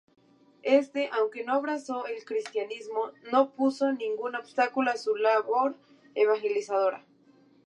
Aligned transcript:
Este, 0.63 1.11
aunque 1.13 1.43
no 1.43 1.53
abrazó 1.53 2.07
el 2.07 2.25
cristianismo, 2.25 3.11
no 3.31 3.51
puso 3.51 3.93
ningún 3.93 4.35
obstáculo 4.35 4.89
a 4.89 4.97
su 4.97 5.15
labor 5.15 5.75
evangelizadora. 6.15 7.05